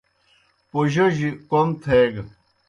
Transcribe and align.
پوجوجیْ 0.69 1.29
کوْم 1.49 1.69
تھیگہ۔ 1.81 2.23